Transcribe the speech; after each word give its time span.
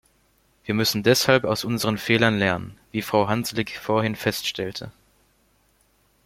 Wir 0.63 0.73
müssen 0.73 1.03
deshalb 1.03 1.43
aus 1.43 1.63
unseren 1.63 1.99
Fehlern 1.99 2.39
lernen, 2.39 2.75
wie 2.91 3.03
Frau 3.03 3.27
Handzlik 3.27 3.77
vorhin 3.79 4.15
feststellte. 4.15 4.91